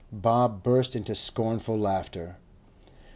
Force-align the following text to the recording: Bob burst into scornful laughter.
Bob 0.11 0.63
burst 0.63 0.95
into 0.95 1.13
scornful 1.13 1.77
laughter. 1.77 2.35